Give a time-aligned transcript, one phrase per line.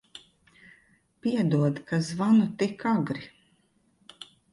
[1.25, 3.23] Piedod, ka zvanu tik agri.